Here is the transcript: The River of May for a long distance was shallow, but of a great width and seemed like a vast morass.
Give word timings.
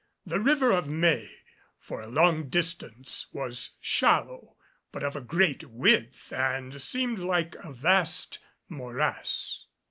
The 0.25 0.39
River 0.39 0.71
of 0.71 0.87
May 0.89 1.29
for 1.77 2.01
a 2.01 2.07
long 2.07 2.49
distance 2.49 3.27
was 3.33 3.75
shallow, 3.79 4.57
but 4.91 5.03
of 5.03 5.15
a 5.15 5.21
great 5.21 5.63
width 5.65 6.33
and 6.33 6.81
seemed 6.81 7.19
like 7.19 7.53
a 7.63 7.71
vast 7.71 8.39
morass. 8.67 9.67